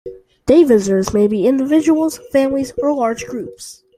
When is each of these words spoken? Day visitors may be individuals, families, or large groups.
Day 0.47 0.63
visitors 0.63 1.13
may 1.13 1.27
be 1.27 1.45
individuals, 1.45 2.19
families, 2.31 2.73
or 2.81 2.91
large 2.91 3.27
groups. 3.27 3.83